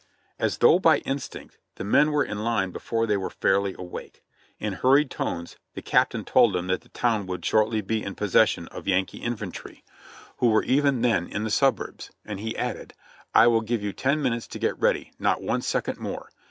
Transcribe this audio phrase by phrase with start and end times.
[0.39, 4.23] As though by instinct the men were in line before they were fairly awake.
[4.57, 8.67] In hurried tones the Captain told them that the town would shortly be in possession
[8.69, 9.83] of Yankee infantry,
[10.37, 12.57] who 38 JOHNNY REB AND BIIvI^Y YANK were even then in the suburbs, and he
[12.57, 12.93] added,
[13.35, 16.31] "I will give you ten minutes to get ready, not one second more.